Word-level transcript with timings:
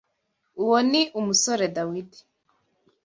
Uwo 0.61 0.77
ni 0.89 1.01
umusore 1.19 1.65
Dawidi 1.75 2.19